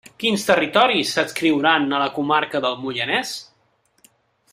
Quins 0.21 0.43
territoris 0.45 1.11
s'adscriuran 1.17 1.85
a 1.97 2.01
la 2.05 2.09
comarca 2.15 2.63
del 2.67 2.81
Moianès? 2.87 3.35